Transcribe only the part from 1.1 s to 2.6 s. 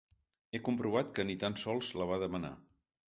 que ni tan sols la va demanar.